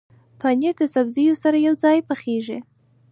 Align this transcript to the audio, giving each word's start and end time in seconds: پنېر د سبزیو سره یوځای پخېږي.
پنېر 0.39 0.73
د 0.79 0.81
سبزیو 0.93 1.35
سره 1.43 1.57
یوځای 1.67 1.99
پخېږي. 2.09 2.59